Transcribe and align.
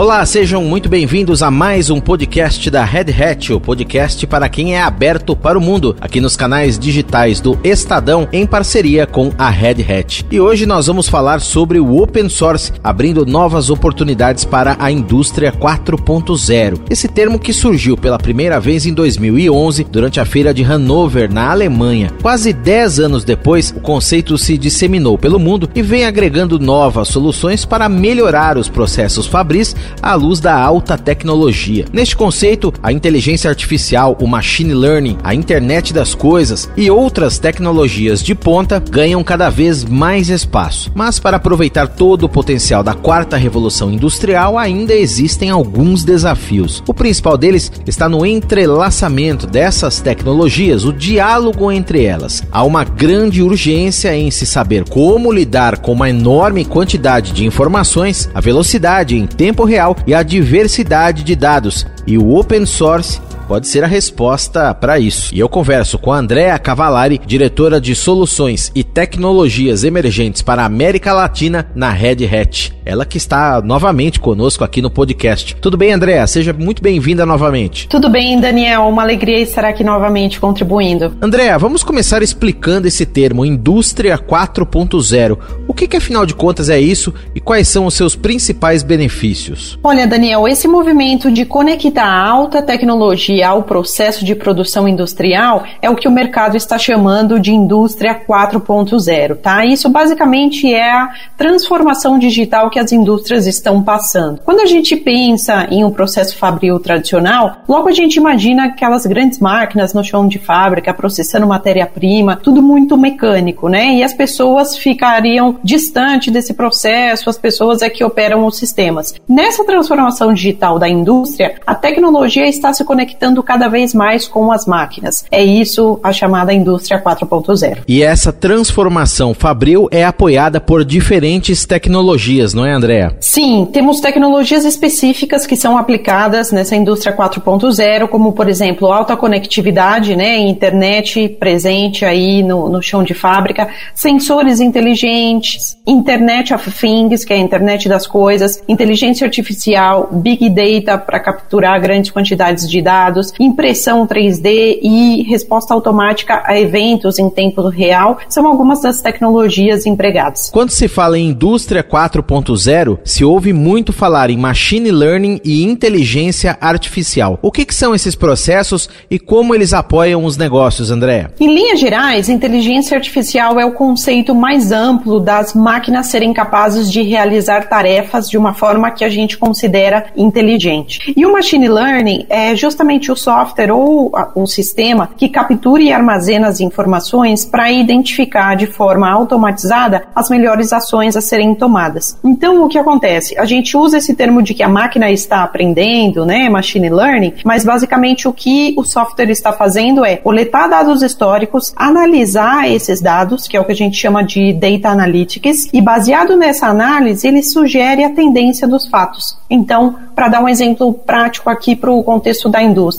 Olá, 0.00 0.24
sejam 0.24 0.64
muito 0.64 0.88
bem-vindos 0.88 1.42
a 1.42 1.50
mais 1.50 1.90
um 1.90 2.00
podcast 2.00 2.70
da 2.70 2.82
Red 2.86 3.12
Hat, 3.12 3.52
o 3.52 3.60
podcast 3.60 4.26
para 4.26 4.48
quem 4.48 4.74
é 4.74 4.80
aberto 4.80 5.36
para 5.36 5.58
o 5.58 5.60
mundo, 5.60 5.94
aqui 6.00 6.22
nos 6.22 6.36
canais 6.36 6.78
digitais 6.78 7.38
do 7.38 7.58
Estadão, 7.62 8.26
em 8.32 8.46
parceria 8.46 9.06
com 9.06 9.30
a 9.36 9.50
Red 9.50 9.82
Hat. 9.82 10.24
E 10.30 10.40
hoje 10.40 10.64
nós 10.64 10.86
vamos 10.86 11.06
falar 11.06 11.42
sobre 11.42 11.78
o 11.78 12.00
open 12.00 12.30
source, 12.30 12.72
abrindo 12.82 13.26
novas 13.26 13.68
oportunidades 13.68 14.42
para 14.42 14.74
a 14.80 14.90
indústria 14.90 15.52
4.0. 15.52 16.80
Esse 16.88 17.06
termo 17.06 17.38
que 17.38 17.52
surgiu 17.52 17.94
pela 17.94 18.16
primeira 18.16 18.58
vez 18.58 18.86
em 18.86 18.94
2011, 18.94 19.84
durante 19.84 20.18
a 20.18 20.24
feira 20.24 20.54
de 20.54 20.62
Hannover, 20.62 21.30
na 21.30 21.50
Alemanha. 21.50 22.10
Quase 22.22 22.54
10 22.54 23.00
anos 23.00 23.22
depois, 23.22 23.70
o 23.76 23.80
conceito 23.80 24.38
se 24.38 24.56
disseminou 24.56 25.18
pelo 25.18 25.38
mundo 25.38 25.68
e 25.74 25.82
vem 25.82 26.06
agregando 26.06 26.58
novas 26.58 27.08
soluções 27.08 27.66
para 27.66 27.86
melhorar 27.86 28.56
os 28.56 28.66
processos 28.66 29.26
fabris 29.26 29.76
à 30.02 30.14
luz 30.14 30.40
da 30.40 30.54
alta 30.54 30.96
tecnologia. 30.96 31.84
Neste 31.92 32.16
conceito, 32.16 32.72
a 32.82 32.92
inteligência 32.92 33.48
artificial, 33.48 34.16
o 34.20 34.26
machine 34.26 34.74
learning, 34.74 35.18
a 35.22 35.34
internet 35.34 35.92
das 35.92 36.14
coisas 36.14 36.68
e 36.76 36.90
outras 36.90 37.38
tecnologias 37.38 38.22
de 38.22 38.34
ponta 38.34 38.82
ganham 38.90 39.22
cada 39.22 39.50
vez 39.50 39.84
mais 39.84 40.28
espaço. 40.28 40.90
Mas 40.94 41.18
para 41.18 41.36
aproveitar 41.36 41.88
todo 41.88 42.24
o 42.24 42.28
potencial 42.28 42.82
da 42.82 42.94
quarta 42.94 43.36
revolução 43.36 43.90
industrial, 43.90 44.58
ainda 44.58 44.94
existem 44.94 45.50
alguns 45.50 46.04
desafios. 46.04 46.82
O 46.86 46.94
principal 46.94 47.36
deles 47.36 47.70
está 47.86 48.08
no 48.08 48.24
entrelaçamento 48.24 49.46
dessas 49.46 50.00
tecnologias, 50.00 50.84
o 50.84 50.92
diálogo 50.92 51.70
entre 51.70 52.04
elas. 52.04 52.42
Há 52.50 52.64
uma 52.64 52.84
grande 52.84 53.42
urgência 53.42 54.14
em 54.14 54.30
se 54.30 54.46
saber 54.46 54.88
como 54.88 55.32
lidar 55.32 55.78
com 55.78 55.92
uma 55.92 56.10
enorme 56.10 56.64
quantidade 56.64 57.32
de 57.32 57.44
informações, 57.44 58.28
a 58.34 58.40
velocidade 58.40 59.16
em 59.16 59.26
tempo 59.26 59.64
real 59.70 59.96
e 60.06 60.12
a 60.12 60.22
diversidade 60.22 61.22
de 61.22 61.36
dados, 61.36 61.86
e 62.06 62.18
o 62.18 62.34
open 62.34 62.66
source 62.66 63.20
pode 63.50 63.66
ser 63.66 63.82
a 63.82 63.88
resposta 63.88 64.72
para 64.72 65.00
isso. 65.00 65.34
E 65.34 65.40
eu 65.40 65.48
converso 65.48 65.98
com 65.98 66.12
a 66.12 66.18
Andrea 66.18 66.56
Cavalari, 66.56 67.20
diretora 67.26 67.80
de 67.80 67.96
soluções 67.96 68.70
e 68.76 68.84
tecnologias 68.84 69.82
emergentes 69.82 70.40
para 70.40 70.62
a 70.62 70.66
América 70.66 71.12
Latina 71.12 71.66
na 71.74 71.90
Red 71.90 72.24
Hat. 72.26 72.72
Ela 72.84 73.04
que 73.04 73.18
está 73.18 73.60
novamente 73.60 74.20
conosco 74.20 74.62
aqui 74.62 74.80
no 74.80 74.88
podcast. 74.88 75.56
Tudo 75.56 75.76
bem, 75.76 75.90
Andrea? 75.92 76.24
Seja 76.28 76.52
muito 76.52 76.80
bem-vinda 76.80 77.26
novamente. 77.26 77.88
Tudo 77.88 78.08
bem, 78.08 78.38
Daniel. 78.38 78.82
Uma 78.82 79.02
alegria 79.02 79.40
estar 79.40 79.64
aqui 79.64 79.82
novamente 79.82 80.38
contribuindo. 80.38 81.16
Andrea, 81.20 81.58
vamos 81.58 81.82
começar 81.82 82.22
explicando 82.22 82.86
esse 82.86 83.04
termo, 83.04 83.44
indústria 83.44 84.16
4.0. 84.16 85.38
O 85.66 85.74
que, 85.74 85.88
que 85.88 85.96
afinal 85.96 86.24
de 86.24 86.34
contas 86.34 86.68
é 86.68 86.80
isso 86.80 87.12
e 87.34 87.40
quais 87.40 87.66
são 87.66 87.84
os 87.84 87.94
seus 87.94 88.14
principais 88.14 88.84
benefícios? 88.84 89.76
Olha, 89.82 90.06
Daniel, 90.06 90.46
esse 90.46 90.68
movimento 90.68 91.32
de 91.32 91.44
conectar 91.44 92.04
a 92.04 92.28
alta 92.28 92.62
tecnologia 92.62 93.39
ao 93.42 93.62
processo 93.62 94.24
de 94.24 94.34
produção 94.34 94.88
industrial 94.88 95.64
é 95.80 95.88
o 95.88 95.96
que 95.96 96.08
o 96.08 96.10
mercado 96.10 96.56
está 96.56 96.78
chamando 96.78 97.38
de 97.38 97.52
indústria 97.52 98.20
4.0, 98.26 99.36
tá? 99.36 99.64
Isso 99.64 99.88
basicamente 99.88 100.72
é 100.72 100.90
a 100.90 101.10
transformação 101.36 102.18
digital 102.18 102.70
que 102.70 102.78
as 102.78 102.92
indústrias 102.92 103.46
estão 103.46 103.82
passando. 103.82 104.40
Quando 104.44 104.60
a 104.60 104.66
gente 104.66 104.96
pensa 104.96 105.66
em 105.70 105.84
um 105.84 105.90
processo 105.90 106.36
fabril 106.36 106.78
tradicional, 106.80 107.58
logo 107.68 107.88
a 107.88 107.92
gente 107.92 108.16
imagina 108.16 108.64
aquelas 108.64 109.06
grandes 109.06 109.38
máquinas 109.38 109.94
no 109.94 110.02
chão 110.02 110.26
de 110.26 110.38
fábrica 110.38 110.92
processando 110.92 111.46
matéria-prima, 111.46 112.36
tudo 112.36 112.62
muito 112.62 112.96
mecânico, 112.96 113.68
né? 113.68 113.94
E 113.94 114.02
as 114.02 114.14
pessoas 114.14 114.76
ficariam 114.76 115.58
distante 115.62 116.30
desse 116.30 116.54
processo, 116.54 117.30
as 117.30 117.38
pessoas 117.38 117.82
é 117.82 117.90
que 117.90 118.02
operam 118.02 118.44
os 118.44 118.56
sistemas. 118.56 119.14
Nessa 119.28 119.64
transformação 119.64 120.32
digital 120.32 120.78
da 120.78 120.88
indústria, 120.88 121.56
a 121.66 121.74
tecnologia 121.74 122.46
está 122.46 122.72
se 122.72 122.84
conectando 122.84 123.29
cada 123.42 123.68
vez 123.68 123.94
mais 123.94 124.26
com 124.26 124.52
as 124.52 124.66
máquinas. 124.66 125.24
É 125.30 125.42
isso 125.42 125.98
a 126.02 126.12
chamada 126.12 126.52
indústria 126.52 127.00
4.0. 127.00 127.78
E 127.86 128.02
essa 128.02 128.32
transformação 128.32 129.34
fabril 129.34 129.88
é 129.90 130.04
apoiada 130.04 130.60
por 130.60 130.84
diferentes 130.84 131.64
tecnologias, 131.64 132.54
não 132.54 132.66
é, 132.66 132.72
Andréa? 132.72 133.16
Sim, 133.20 133.68
temos 133.72 134.00
tecnologias 134.00 134.64
específicas 134.64 135.46
que 135.46 135.56
são 135.56 135.76
aplicadas 135.76 136.52
nessa 136.52 136.76
indústria 136.76 137.16
4.0, 137.16 138.08
como 138.08 138.32
por 138.32 138.48
exemplo 138.48 138.92
alta 138.92 139.16
conectividade, 139.16 140.16
né, 140.16 140.38
internet 140.38 141.28
presente 141.28 142.04
aí 142.04 142.42
no, 142.42 142.68
no 142.68 142.82
chão 142.82 143.02
de 143.02 143.14
fábrica, 143.14 143.68
sensores 143.94 144.60
inteligentes, 144.60 145.76
Internet 145.86 146.54
of 146.54 146.70
Things, 146.70 147.24
que 147.24 147.32
é 147.32 147.36
a 147.36 147.40
internet 147.40 147.88
das 147.88 148.06
coisas, 148.06 148.62
inteligência 148.68 149.24
artificial, 149.24 150.08
big 150.12 150.48
data 150.48 150.98
para 150.98 151.20
capturar 151.20 151.80
grandes 151.80 152.10
quantidades 152.10 152.68
de 152.68 152.80
dados 152.80 153.09
dados, 153.10 153.32
impressão 153.38 154.06
3D 154.06 154.78
e 154.80 155.22
resposta 155.24 155.74
automática 155.74 156.42
a 156.46 156.58
eventos 156.58 157.18
em 157.18 157.28
tempo 157.28 157.68
real 157.68 158.18
são 158.28 158.46
algumas 158.46 158.80
das 158.80 159.02
tecnologias 159.02 159.84
empregadas. 159.84 160.50
Quando 160.52 160.70
se 160.70 160.86
fala 160.86 161.18
em 161.18 161.30
indústria 161.30 161.82
4.0, 161.82 162.98
se 163.04 163.24
ouve 163.24 163.52
muito 163.52 163.92
falar 163.92 164.30
em 164.30 164.36
machine 164.36 164.90
learning 164.90 165.40
e 165.44 165.64
inteligência 165.64 166.56
artificial. 166.60 167.38
O 167.42 167.50
que, 167.50 167.64
que 167.64 167.74
são 167.74 167.94
esses 167.94 168.14
processos 168.14 168.88
e 169.10 169.18
como 169.18 169.54
eles 169.54 169.72
apoiam 169.72 170.24
os 170.24 170.36
negócios, 170.36 170.90
André? 170.90 171.28
Em 171.40 171.52
linhas 171.52 171.80
gerais, 171.80 172.28
inteligência 172.28 172.96
artificial 172.96 173.58
é 173.58 173.64
o 173.64 173.72
conceito 173.72 174.34
mais 174.34 174.70
amplo 174.70 175.18
das 175.18 175.54
máquinas 175.54 176.06
serem 176.06 176.32
capazes 176.32 176.90
de 176.90 177.02
realizar 177.02 177.68
tarefas 177.68 178.28
de 178.28 178.38
uma 178.38 178.54
forma 178.54 178.90
que 178.90 179.04
a 179.04 179.08
gente 179.08 179.36
considera 179.36 180.06
inteligente. 180.16 181.12
E 181.16 181.26
o 181.26 181.32
machine 181.32 181.68
learning 181.68 182.26
é 182.28 182.54
justamente 182.54 182.99
o 183.08 183.14
software 183.16 183.70
ou 183.70 184.10
o 184.34 184.46
sistema 184.46 185.10
que 185.16 185.28
captura 185.28 185.80
e 185.80 185.92
armazena 185.92 186.48
as 186.48 186.60
informações 186.60 187.44
para 187.44 187.70
identificar 187.70 188.56
de 188.56 188.66
forma 188.66 189.08
automatizada 189.08 190.08
as 190.12 190.28
melhores 190.28 190.72
ações 190.72 191.16
a 191.16 191.20
serem 191.20 191.54
tomadas. 191.54 192.18
Então, 192.24 192.64
o 192.64 192.68
que 192.68 192.78
acontece? 192.78 193.38
A 193.38 193.44
gente 193.44 193.76
usa 193.76 193.98
esse 193.98 194.14
termo 194.14 194.42
de 194.42 194.54
que 194.54 194.62
a 194.62 194.68
máquina 194.68 195.10
está 195.10 195.44
aprendendo, 195.44 196.26
né, 196.26 196.48
machine 196.48 196.90
learning, 196.90 197.34
mas 197.44 197.64
basicamente 197.64 198.26
o 198.26 198.32
que 198.32 198.74
o 198.76 198.84
software 198.84 199.30
está 199.30 199.52
fazendo 199.52 200.04
é 200.04 200.16
coletar 200.16 200.66
dados 200.66 201.02
históricos, 201.02 201.72
analisar 201.76 202.68
esses 202.68 203.00
dados, 203.00 203.46
que 203.46 203.56
é 203.56 203.60
o 203.60 203.64
que 203.64 203.72
a 203.72 203.76
gente 203.76 203.96
chama 203.96 204.24
de 204.24 204.52
data 204.52 204.88
analytics, 204.88 205.68
e 205.72 205.80
baseado 205.80 206.36
nessa 206.36 206.66
análise, 206.66 207.26
ele 207.28 207.42
sugere 207.42 208.02
a 208.02 208.10
tendência 208.10 208.66
dos 208.66 208.86
fatos. 208.86 209.38
Então, 209.48 209.96
para 210.14 210.28
dar 210.28 210.42
um 210.42 210.48
exemplo 210.48 210.92
prático 210.92 211.50
aqui 211.50 211.74
para 211.74 211.90
o 211.90 212.02
contexto 212.02 212.48
da 212.48 212.62
indústria, 212.62 212.89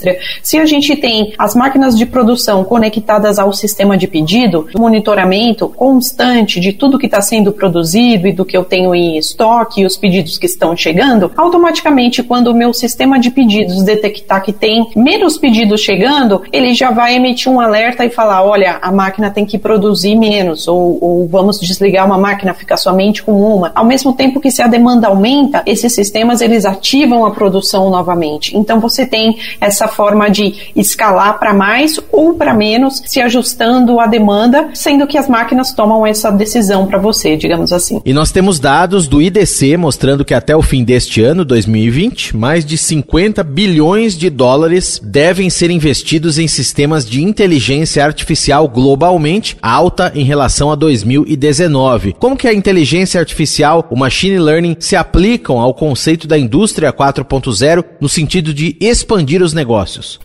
se 0.42 0.58
a 0.58 0.66
gente 0.66 0.96
tem 0.96 1.34
as 1.38 1.56
máquinas 1.56 1.98
de 1.98 2.06
produção 2.06 2.64
conectadas 2.64 3.40
ao 3.40 3.52
sistema 3.54 3.98
de 3.98 4.08
pedido, 4.08 4.68
monitoramento 4.78 5.68
constante 5.70 6.60
de 6.60 6.74
tudo 6.74 6.98
que 6.98 7.06
está 7.06 7.22
sendo 7.22 7.52
produzido 7.52 8.28
e 8.28 8.34
do 8.34 8.46
que 8.46 8.56
eu 8.56 8.64
tenho 8.64 8.94
em 8.94 9.18
estoque 9.18 9.82
e 9.82 9.86
os 9.86 9.98
pedidos 9.98 10.38
que 10.38 10.46
estão 10.46 10.76
chegando, 10.76 11.32
automaticamente 11.36 12.24
quando 12.24 12.48
o 12.48 12.54
meu 12.54 12.74
sistema 12.74 13.20
de 13.20 13.32
pedidos 13.32 13.84
detectar 13.84 14.44
que 14.44 14.54
tem 14.54 14.88
menos 14.96 15.38
pedidos 15.38 15.82
chegando, 15.82 16.42
ele 16.52 16.74
já 16.74 16.92
vai 16.92 17.16
emitir 17.16 17.52
um 17.52 17.60
alerta 17.60 18.06
e 18.06 18.10
falar, 18.10 18.44
olha, 18.44 18.80
a 18.82 18.92
máquina 18.92 19.30
tem 19.30 19.46
que 19.46 19.58
produzir 19.58 20.16
menos 20.16 20.68
ou, 20.68 20.98
ou 21.02 21.28
vamos 21.28 21.60
desligar 21.60 22.06
uma 22.06 22.18
máquina, 22.18 22.54
ficar 22.54 22.78
somente 22.78 23.24
com 23.24 23.34
uma. 23.34 23.72
Ao 23.74 23.86
mesmo 23.86 24.14
tempo 24.14 24.40
que 24.40 24.52
se 24.52 24.62
a 24.62 24.68
demanda 24.68 25.08
aumenta, 25.08 25.64
esses 25.66 25.94
sistemas 25.94 26.42
eles 26.42 26.66
ativam 26.66 27.26
a 27.26 27.32
produção 27.32 27.90
novamente. 27.90 28.58
Então 28.58 28.80
você 28.80 29.06
tem 29.06 29.38
essa 29.60 29.81
forma 29.88 30.30
de 30.30 30.72
escalar 30.76 31.40
para 31.40 31.54
mais 31.54 32.00
ou 32.12 32.34
para 32.34 32.54
menos, 32.54 33.02
se 33.06 33.22
ajustando 33.22 34.00
à 34.00 34.08
demanda, 34.08 34.70
sendo 34.74 35.08
que 35.08 35.18
as 35.18 35.28
máquinas 35.28 35.74
tomam 35.74 36.06
essa 36.06 36.32
decisão 36.32 36.86
para 36.88 37.00
você, 37.00 37.36
digamos 37.36 37.72
assim. 37.72 38.02
E 38.06 38.14
nós 38.14 38.32
temos 38.32 38.60
dados 38.60 39.08
do 39.08 39.22
IDC 39.22 39.78
mostrando 39.78 40.26
que 40.26 40.34
até 40.34 40.56
o 40.56 40.62
fim 40.62 40.84
deste 40.84 41.22
ano, 41.22 41.44
2020, 41.46 42.36
mais 42.36 42.66
de 42.66 42.78
50 42.78 43.44
bilhões 43.44 44.18
de 44.18 44.30
dólares 44.30 45.00
devem 45.04 45.50
ser 45.50 45.72
investidos 45.72 46.38
em 46.38 46.48
sistemas 46.48 47.06
de 47.06 47.24
inteligência 47.24 48.04
artificial 48.04 48.68
globalmente, 48.68 49.58
alta 49.62 50.12
em 50.16 50.24
relação 50.24 50.72
a 50.72 50.76
2019. 50.76 52.16
Como 52.20 52.38
que 52.38 52.48
a 52.48 52.54
inteligência 52.54 53.20
artificial, 53.20 53.88
o 53.90 53.96
machine 53.96 54.40
learning 54.40 54.78
se 54.80 54.96
aplicam 54.96 55.60
ao 55.60 55.74
conceito 55.74 56.28
da 56.28 56.38
indústria 56.38 56.92
4.0 56.94 57.84
no 58.00 58.10
sentido 58.10 58.54
de 58.54 58.76
expandir 58.80 59.42
os 59.42 59.54
negócios? 59.54 59.71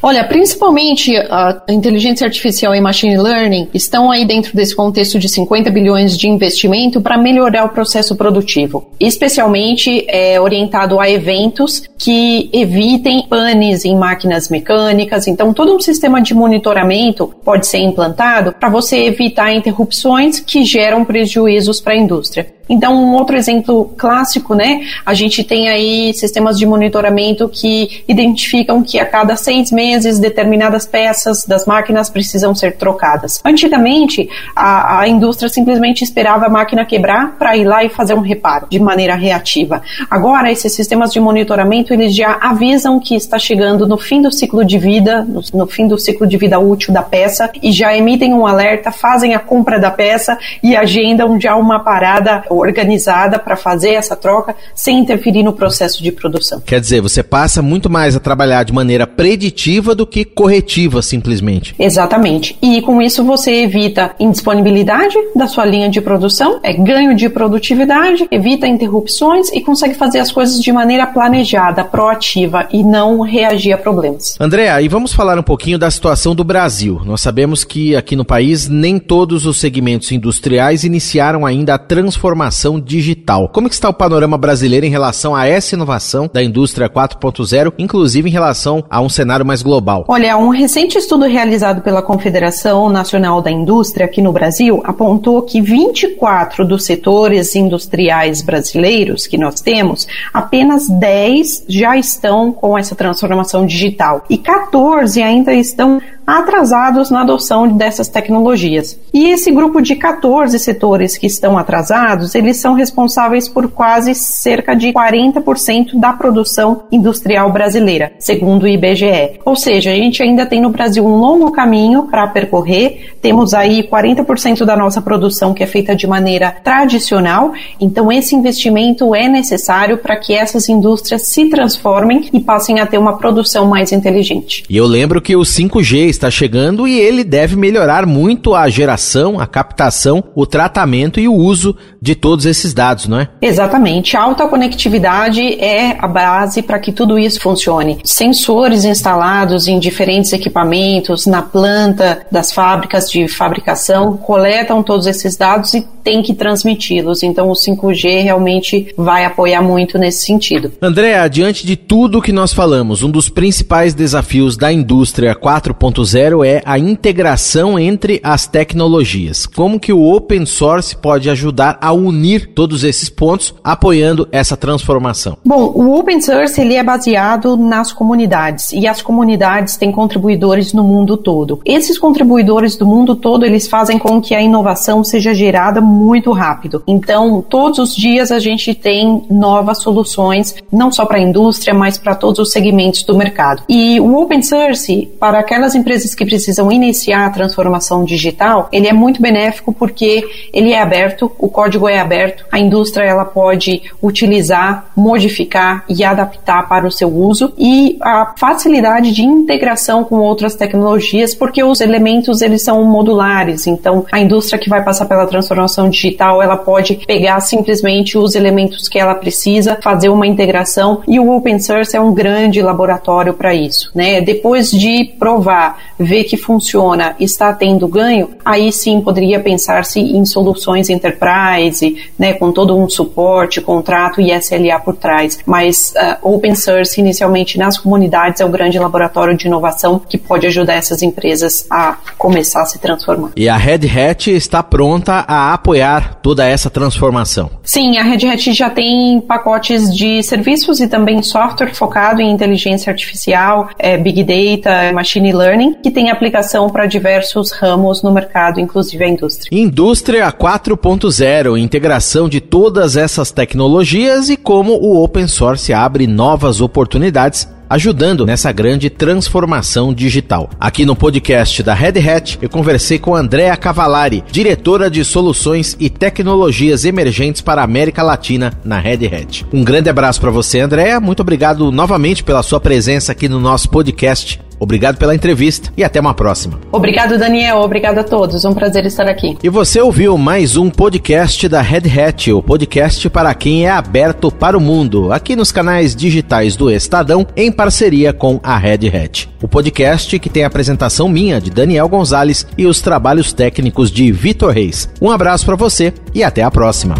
Olha, 0.02 0.24
principalmente 0.24 1.16
a 1.16 1.62
inteligência 1.68 2.26
artificial 2.26 2.74
e 2.74 2.80
machine 2.80 3.16
learning 3.16 3.68
estão 3.72 4.10
aí 4.10 4.24
dentro 4.24 4.54
desse 4.54 4.74
contexto 4.74 5.18
de 5.18 5.28
50 5.28 5.70
bilhões 5.70 6.16
de 6.16 6.28
investimento 6.28 7.00
para 7.00 7.16
melhorar 7.16 7.64
o 7.64 7.70
processo 7.70 8.16
produtivo, 8.16 8.88
especialmente 8.98 10.04
é, 10.08 10.40
orientado 10.40 10.98
a 11.00 11.10
eventos 11.10 11.82
que 11.98 12.50
evitem 12.52 13.26
panes 13.28 13.84
em 13.84 13.96
máquinas 13.96 14.48
mecânicas. 14.48 15.26
Então, 15.26 15.52
todo 15.52 15.74
um 15.74 15.80
sistema 15.80 16.20
de 16.20 16.34
monitoramento 16.34 17.34
pode 17.44 17.66
ser 17.66 17.78
implantado 17.78 18.52
para 18.52 18.68
você 18.68 19.04
evitar 19.04 19.52
interrupções 19.52 20.40
que 20.40 20.64
geram 20.64 21.04
prejuízos 21.04 21.80
para 21.80 21.94
a 21.94 21.96
indústria. 21.96 22.54
Então, 22.68 22.94
um 22.94 23.14
outro 23.14 23.36
exemplo 23.36 23.92
clássico, 23.96 24.54
né? 24.54 24.80
A 25.04 25.14
gente 25.14 25.44
tem 25.44 25.68
aí 25.68 26.12
sistemas 26.14 26.58
de 26.58 26.66
monitoramento 26.66 27.48
que 27.48 28.04
identificam 28.08 28.82
que 28.82 28.98
a 28.98 29.06
cada 29.06 29.36
seis 29.36 29.70
meses 29.70 30.18
determinadas 30.18 30.86
peças 30.86 31.44
das 31.44 31.66
máquinas 31.66 32.10
precisam 32.10 32.54
ser 32.54 32.76
trocadas. 32.76 33.40
Antigamente, 33.44 34.28
a, 34.54 35.00
a 35.00 35.08
indústria 35.08 35.48
simplesmente 35.48 36.02
esperava 36.02 36.46
a 36.46 36.48
máquina 36.48 36.84
quebrar 36.84 37.36
para 37.38 37.56
ir 37.56 37.64
lá 37.64 37.84
e 37.84 37.88
fazer 37.88 38.14
um 38.14 38.20
reparo 38.20 38.66
de 38.68 38.78
maneira 38.78 39.14
reativa. 39.14 39.82
Agora, 40.10 40.50
esses 40.50 40.72
sistemas 40.72 41.12
de 41.12 41.20
monitoramento 41.20 41.92
eles 41.92 42.14
já 42.14 42.38
avisam 42.40 42.98
que 42.98 43.14
está 43.14 43.38
chegando 43.38 43.86
no 43.86 43.96
fim 43.96 44.20
do 44.20 44.32
ciclo 44.32 44.64
de 44.64 44.78
vida, 44.78 45.22
no, 45.22 45.40
no 45.54 45.66
fim 45.66 45.86
do 45.86 45.98
ciclo 45.98 46.26
de 46.26 46.36
vida 46.36 46.58
útil 46.58 46.92
da 46.92 47.02
peça 47.02 47.50
e 47.62 47.72
já 47.72 47.96
emitem 47.96 48.34
um 48.34 48.46
alerta, 48.46 48.90
fazem 48.90 49.34
a 49.34 49.38
compra 49.38 49.78
da 49.78 49.90
peça 49.90 50.38
e 50.62 50.76
agendam 50.76 51.40
já 51.40 51.56
uma 51.56 51.80
parada 51.80 52.42
organizada 52.58 53.38
para 53.38 53.56
fazer 53.56 53.90
essa 53.90 54.16
troca 54.16 54.54
sem 54.74 54.98
interferir 54.98 55.42
no 55.42 55.52
processo 55.52 56.02
de 56.02 56.12
produção. 56.12 56.60
Quer 56.60 56.80
dizer, 56.80 57.00
você 57.00 57.22
passa 57.22 57.62
muito 57.62 57.88
mais 57.90 58.16
a 58.16 58.20
trabalhar 58.20 58.64
de 58.64 58.72
maneira 58.72 59.06
preditiva 59.06 59.94
do 59.94 60.06
que 60.06 60.24
corretiva, 60.24 61.02
simplesmente. 61.02 61.74
Exatamente. 61.78 62.56
E 62.62 62.80
com 62.82 63.00
isso 63.00 63.24
você 63.24 63.62
evita 63.62 64.14
indisponibilidade 64.18 65.14
da 65.34 65.46
sua 65.46 65.64
linha 65.64 65.88
de 65.88 66.00
produção, 66.00 66.60
é 66.62 66.72
ganho 66.72 67.14
de 67.14 67.28
produtividade, 67.28 68.26
evita 68.30 68.66
interrupções 68.66 69.50
e 69.52 69.60
consegue 69.60 69.94
fazer 69.94 70.18
as 70.18 70.32
coisas 70.32 70.60
de 70.60 70.72
maneira 70.72 71.06
planejada, 71.06 71.84
proativa 71.84 72.66
e 72.72 72.82
não 72.82 73.20
reagir 73.20 73.72
a 73.72 73.78
problemas. 73.78 74.36
Andréa, 74.40 74.80
e 74.80 74.88
vamos 74.88 75.12
falar 75.12 75.38
um 75.38 75.42
pouquinho 75.42 75.78
da 75.78 75.90
situação 75.90 76.34
do 76.34 76.44
Brasil. 76.44 77.00
Nós 77.04 77.20
sabemos 77.20 77.64
que 77.64 77.96
aqui 77.96 78.16
no 78.16 78.24
país 78.24 78.68
nem 78.68 78.98
todos 78.98 79.46
os 79.46 79.58
segmentos 79.58 80.12
industriais 80.12 80.84
iniciaram 80.84 81.44
ainda 81.44 81.74
a 81.74 81.78
transformação 81.78 82.45
transformação 82.46 82.80
digital. 82.80 83.48
Como 83.48 83.68
está 83.68 83.88
o 83.88 83.94
panorama 83.94 84.38
brasileiro 84.38 84.86
em 84.86 84.90
relação 84.90 85.34
a 85.34 85.46
essa 85.46 85.74
inovação 85.74 86.30
da 86.32 86.42
indústria 86.42 86.88
4.0, 86.88 87.72
inclusive 87.78 88.28
em 88.28 88.32
relação 88.32 88.84
a 88.88 89.00
um 89.00 89.08
cenário 89.08 89.44
mais 89.44 89.62
global? 89.62 90.04
Olha, 90.08 90.36
um 90.36 90.48
recente 90.48 90.98
estudo 90.98 91.24
realizado 91.26 91.82
pela 91.82 92.02
Confederação 92.02 92.88
Nacional 92.88 93.42
da 93.42 93.50
Indústria 93.50 94.06
aqui 94.06 94.22
no 94.22 94.32
Brasil 94.32 94.80
apontou 94.84 95.42
que 95.42 95.60
24 95.60 96.64
dos 96.64 96.84
setores 96.84 97.54
industriais 97.54 98.42
brasileiros 98.42 99.26
que 99.26 99.38
nós 99.38 99.60
temos, 99.60 100.06
apenas 100.32 100.88
10 100.88 101.64
já 101.68 101.96
estão 101.96 102.52
com 102.52 102.78
essa 102.78 102.94
transformação 102.94 103.66
digital 103.66 104.24
e 104.30 104.38
14 104.38 105.22
ainda 105.22 105.52
estão 105.54 106.00
atrasados 106.26 107.10
na 107.10 107.20
adoção 107.20 107.68
dessas 107.68 108.08
tecnologias. 108.08 108.98
E 109.14 109.30
esse 109.30 109.50
grupo 109.52 109.80
de 109.80 109.94
14 109.94 110.58
setores 110.58 111.16
que 111.16 111.26
estão 111.26 111.56
atrasados, 111.56 112.34
eles 112.34 112.56
são 112.56 112.74
responsáveis 112.74 113.48
por 113.48 113.68
quase 113.68 114.14
cerca 114.14 114.74
de 114.74 114.92
40% 114.92 115.98
da 115.98 116.12
produção 116.12 116.82
industrial 116.90 117.52
brasileira, 117.52 118.12
segundo 118.18 118.64
o 118.64 118.68
IBGE. 118.68 119.38
Ou 119.44 119.54
seja, 119.54 119.90
a 119.90 119.94
gente 119.94 120.22
ainda 120.22 120.44
tem 120.44 120.60
no 120.60 120.70
Brasil 120.70 121.06
um 121.06 121.16
longo 121.16 121.52
caminho 121.52 122.04
para 122.04 122.26
percorrer. 122.26 123.14
Temos 123.22 123.54
aí 123.54 123.82
40% 123.82 124.64
da 124.64 124.76
nossa 124.76 125.00
produção 125.00 125.54
que 125.54 125.62
é 125.62 125.66
feita 125.66 125.94
de 125.94 126.06
maneira 126.06 126.50
tradicional. 126.50 127.52
Então 127.80 128.10
esse 128.10 128.34
investimento 128.34 129.14
é 129.14 129.28
necessário 129.28 129.98
para 129.98 130.16
que 130.16 130.34
essas 130.34 130.68
indústrias 130.68 131.28
se 131.28 131.48
transformem 131.48 132.28
e 132.32 132.40
passem 132.40 132.80
a 132.80 132.86
ter 132.86 132.98
uma 132.98 133.16
produção 133.16 133.66
mais 133.66 133.92
inteligente. 133.92 134.64
E 134.68 134.76
eu 134.76 134.86
lembro 134.86 135.20
que 135.20 135.36
o 135.36 135.40
5G 135.40 136.15
está 136.16 136.30
chegando 136.30 136.88
e 136.88 136.98
ele 136.98 137.22
deve 137.22 137.56
melhorar 137.56 138.06
muito 138.06 138.54
a 138.54 138.68
geração, 138.68 139.38
a 139.38 139.46
captação, 139.46 140.24
o 140.34 140.46
tratamento 140.46 141.20
e 141.20 141.28
o 141.28 141.34
uso 141.34 141.76
de 142.00 142.14
todos 142.14 142.46
esses 142.46 142.72
dados, 142.72 143.06
não 143.06 143.20
é? 143.20 143.28
Exatamente. 143.40 144.16
A 144.16 144.22
alta 144.22 144.46
conectividade 144.48 145.40
é 145.40 145.96
a 145.98 146.08
base 146.08 146.62
para 146.62 146.78
que 146.78 146.92
tudo 146.92 147.18
isso 147.18 147.40
funcione. 147.40 147.98
Sensores 148.04 148.84
instalados 148.84 149.68
em 149.68 149.78
diferentes 149.78 150.32
equipamentos, 150.32 151.26
na 151.26 151.42
planta 151.42 152.26
das 152.30 152.52
fábricas 152.52 153.10
de 153.10 153.28
fabricação, 153.28 154.16
coletam 154.16 154.82
todos 154.82 155.06
esses 155.06 155.36
dados 155.36 155.74
e 155.74 155.86
tem 156.02 156.22
que 156.22 156.34
transmiti-los. 156.34 157.22
Então 157.22 157.50
o 157.50 157.54
5G 157.54 158.22
realmente 158.22 158.94
vai 158.96 159.24
apoiar 159.24 159.62
muito 159.62 159.98
nesse 159.98 160.24
sentido. 160.24 160.72
André, 160.80 161.28
diante 161.28 161.66
de 161.66 161.76
tudo 161.76 162.22
que 162.22 162.32
nós 162.32 162.52
falamos, 162.52 163.02
um 163.02 163.10
dos 163.10 163.28
principais 163.28 163.94
desafios 163.94 164.56
da 164.56 164.72
indústria 164.72 165.34
4.0 165.34 166.05
zero 166.06 166.44
é 166.44 166.62
a 166.64 166.78
integração 166.78 167.78
entre 167.78 168.20
as 168.22 168.46
tecnologias. 168.46 169.46
Como 169.46 169.80
que 169.80 169.92
o 169.92 170.02
open 170.02 170.46
source 170.46 170.96
pode 170.96 171.28
ajudar 171.28 171.78
a 171.80 171.92
unir 171.92 172.50
todos 172.54 172.84
esses 172.84 173.08
pontos, 173.08 173.54
apoiando 173.62 174.28
essa 174.30 174.56
transformação? 174.56 175.36
Bom, 175.44 175.72
o 175.74 175.98
open 175.98 176.20
source 176.20 176.60
ele 176.60 176.74
é 176.74 176.82
baseado 176.82 177.56
nas 177.56 177.92
comunidades 177.92 178.72
e 178.72 178.86
as 178.86 179.02
comunidades 179.02 179.76
têm 179.76 179.90
contribuidores 179.90 180.72
no 180.72 180.84
mundo 180.84 181.16
todo. 181.16 181.60
Esses 181.64 181.98
contribuidores 181.98 182.76
do 182.76 182.86
mundo 182.86 183.16
todo 183.16 183.44
eles 183.44 183.66
fazem 183.66 183.98
com 183.98 184.20
que 184.20 184.34
a 184.34 184.40
inovação 184.40 185.02
seja 185.02 185.34
gerada 185.34 185.80
muito 185.80 186.30
rápido. 186.32 186.82
Então, 186.86 187.44
todos 187.48 187.78
os 187.78 187.96
dias 187.96 188.30
a 188.30 188.38
gente 188.38 188.74
tem 188.74 189.24
novas 189.30 189.78
soluções, 189.78 190.54
não 190.70 190.92
só 190.92 191.04
para 191.04 191.18
a 191.18 191.20
indústria, 191.20 191.74
mas 191.74 191.98
para 191.98 192.14
todos 192.14 192.38
os 192.38 192.52
segmentos 192.52 193.02
do 193.02 193.16
mercado. 193.16 193.62
E 193.68 193.98
o 194.00 194.14
open 194.16 194.42
source 194.42 195.08
para 195.18 195.38
aquelas 195.38 195.74
empresas 195.74 195.95
empresas 195.96 196.14
que 196.14 196.26
precisam 196.26 196.70
iniciar 196.70 197.26
a 197.26 197.30
transformação 197.30 198.04
digital, 198.04 198.68
ele 198.70 198.86
é 198.86 198.92
muito 198.92 199.20
benéfico 199.20 199.72
porque 199.72 200.24
ele 200.52 200.72
é 200.72 200.80
aberto, 200.80 201.32
o 201.38 201.48
código 201.48 201.88
é 201.88 201.98
aberto, 201.98 202.44
a 202.52 202.58
indústria 202.58 203.04
ela 203.04 203.24
pode 203.24 203.82
utilizar, 204.02 204.86
modificar 204.94 205.84
e 205.88 206.04
adaptar 206.04 206.68
para 206.68 206.86
o 206.86 206.90
seu 206.90 207.08
uso 207.08 207.52
e 207.56 207.96
a 208.00 208.34
facilidade 208.36 209.12
de 209.12 209.22
integração 209.22 210.04
com 210.04 210.16
outras 210.16 210.54
tecnologias, 210.54 211.34
porque 211.34 211.62
os 211.62 211.80
elementos 211.80 212.42
eles 212.42 212.62
são 212.62 212.84
modulares. 212.84 213.66
Então, 213.66 214.04
a 214.12 214.20
indústria 214.20 214.58
que 214.58 214.68
vai 214.68 214.84
passar 214.84 215.06
pela 215.06 215.26
transformação 215.26 215.88
digital, 215.88 216.42
ela 216.42 216.56
pode 216.56 216.96
pegar 217.06 217.40
simplesmente 217.40 218.18
os 218.18 218.34
elementos 218.34 218.88
que 218.88 218.98
ela 218.98 219.14
precisa, 219.14 219.78
fazer 219.82 220.08
uma 220.10 220.26
integração 220.26 221.00
e 221.08 221.18
o 221.18 221.34
open 221.34 221.58
source 221.58 221.96
é 221.96 222.00
um 222.00 222.12
grande 222.12 222.60
laboratório 222.60 223.32
para 223.32 223.54
isso, 223.54 223.90
né? 223.94 224.20
Depois 224.20 224.70
de 224.70 225.04
provar 225.18 225.85
vê 225.98 226.24
que 226.24 226.36
funciona, 226.36 227.14
está 227.18 227.52
tendo 227.52 227.88
ganho, 227.88 228.30
aí 228.44 228.72
sim 228.72 229.00
poderia 229.00 229.40
pensar-se 229.40 230.00
em 230.00 230.24
soluções 230.24 230.88
enterprise, 230.88 231.96
né, 232.18 232.34
com 232.34 232.52
todo 232.52 232.76
um 232.76 232.88
suporte, 232.88 233.60
contrato 233.60 234.20
e 234.20 234.32
SLA 234.32 234.78
por 234.80 234.96
trás. 234.96 235.38
Mas 235.46 235.92
uh, 235.96 236.34
open 236.34 236.54
source, 236.54 237.00
inicialmente 237.00 237.58
nas 237.58 237.78
comunidades, 237.78 238.40
é 238.40 238.44
o 238.44 238.48
grande 238.48 238.78
laboratório 238.78 239.36
de 239.36 239.46
inovação 239.46 239.98
que 239.98 240.18
pode 240.18 240.46
ajudar 240.46 240.74
essas 240.74 241.02
empresas 241.02 241.66
a 241.70 241.96
começar 242.18 242.62
a 242.62 242.66
se 242.66 242.78
transformar. 242.78 243.30
E 243.36 243.48
a 243.48 243.56
Red 243.56 243.86
Hat 243.88 244.30
está 244.30 244.62
pronta 244.62 245.24
a 245.26 245.54
apoiar 245.54 246.16
toda 246.22 246.46
essa 246.46 246.70
transformação. 246.70 247.50
Sim, 247.62 247.98
a 247.98 248.02
Red 248.02 248.28
Hat 248.28 248.52
já 248.52 248.70
tem 248.70 249.20
pacotes 249.20 249.94
de 249.94 250.22
serviços 250.22 250.80
e 250.80 250.88
também 250.88 251.22
software 251.22 251.74
focado 251.74 252.20
em 252.20 252.30
inteligência 252.30 252.90
artificial, 252.90 253.68
é, 253.78 253.96
big 253.96 254.22
data, 254.24 254.92
machine 254.92 255.32
learning, 255.32 255.75
que 255.82 255.90
tem 255.90 256.10
aplicação 256.10 256.68
para 256.68 256.86
diversos 256.86 257.50
ramos 257.52 258.02
no 258.02 258.12
mercado, 258.12 258.60
inclusive 258.60 259.04
a 259.04 259.08
indústria. 259.08 259.48
Indústria 259.58 260.32
4.0, 260.32 261.58
integração 261.58 262.28
de 262.28 262.40
todas 262.40 262.96
essas 262.96 263.30
tecnologias 263.30 264.28
e 264.28 264.36
como 264.36 264.74
o 264.74 265.02
open 265.02 265.26
source 265.26 265.72
abre 265.72 266.06
novas 266.06 266.60
oportunidades 266.60 267.48
ajudando 267.68 268.24
nessa 268.24 268.52
grande 268.52 268.88
transformação 268.88 269.92
digital. 269.92 270.48
Aqui 270.58 270.86
no 270.86 270.96
podcast 270.96 271.62
da 271.62 271.74
Red 271.74 271.98
Hat, 271.98 272.38
eu 272.40 272.48
conversei 272.48 272.98
com 272.98 273.14
Andréa 273.14 273.56
Cavalari, 273.56 274.24
diretora 274.30 274.90
de 274.90 275.04
soluções 275.04 275.76
e 275.78 275.90
tecnologias 275.90 276.84
emergentes 276.84 277.40
para 277.40 277.60
a 277.60 277.64
América 277.64 278.02
Latina 278.02 278.52
na 278.64 278.78
Red 278.78 279.06
Hat. 279.06 279.46
Um 279.52 279.64
grande 279.64 279.90
abraço 279.90 280.20
para 280.20 280.30
você, 280.30 280.60
Andréa. 280.60 281.00
Muito 281.00 281.20
obrigado 281.20 281.70
novamente 281.72 282.22
pela 282.22 282.42
sua 282.42 282.60
presença 282.60 283.12
aqui 283.12 283.28
no 283.28 283.40
nosso 283.40 283.68
podcast. 283.68 284.45
Obrigado 284.58 284.96
pela 284.96 285.14
entrevista 285.14 285.72
e 285.76 285.84
até 285.84 286.00
uma 286.00 286.14
próxima. 286.14 286.58
Obrigado, 286.72 287.18
Daniel. 287.18 287.58
Obrigado 287.58 287.98
a 287.98 288.04
todos. 288.04 288.44
Um 288.44 288.54
prazer 288.54 288.86
estar 288.86 289.06
aqui. 289.06 289.36
E 289.42 289.48
você 289.48 289.80
ouviu 289.80 290.16
mais 290.16 290.56
um 290.56 290.70
podcast 290.70 291.48
da 291.48 291.60
Red 291.60 291.82
Hat, 291.88 292.32
o 292.32 292.42
podcast 292.42 293.08
para 293.10 293.34
quem 293.34 293.66
é 293.66 293.70
aberto 293.70 294.30
para 294.30 294.56
o 294.56 294.60
mundo, 294.60 295.12
aqui 295.12 295.36
nos 295.36 295.52
canais 295.52 295.94
digitais 295.94 296.56
do 296.56 296.70
Estadão, 296.70 297.26
em 297.36 297.50
parceria 297.52 298.12
com 298.12 298.40
a 298.42 298.56
Red 298.56 298.88
Hat. 298.88 299.28
O 299.42 299.48
podcast 299.48 300.18
que 300.18 300.30
tem 300.30 300.44
a 300.44 300.46
apresentação 300.46 301.08
minha, 301.08 301.40
de 301.40 301.50
Daniel 301.50 301.88
Gonzalez, 301.88 302.46
e 302.56 302.66
os 302.66 302.80
trabalhos 302.80 303.32
técnicos 303.32 303.90
de 303.90 304.10
Vitor 304.10 304.52
Reis. 304.52 304.88
Um 305.00 305.10
abraço 305.10 305.44
para 305.44 305.56
você 305.56 305.92
e 306.14 306.22
até 306.22 306.42
a 306.42 306.50
próxima. 306.50 306.94